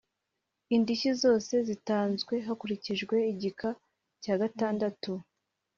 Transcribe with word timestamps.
Indishyi 0.75 1.11
zose 1.21 1.53
zitanzwe 1.67 2.33
hakurikijwe 2.47 3.15
igika 3.33 3.69
cya 4.23 4.35
gatandatu 4.41 5.11